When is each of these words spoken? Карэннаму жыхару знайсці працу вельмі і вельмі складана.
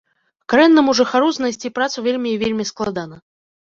Карэннаму 0.53 0.95
жыхару 1.01 1.29
знайсці 1.39 1.73
працу 1.79 1.97
вельмі 2.09 2.29
і 2.35 2.43
вельмі 2.49 2.71
складана. 2.75 3.27